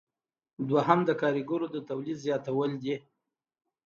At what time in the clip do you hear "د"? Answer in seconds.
1.05-1.09, 1.71-1.77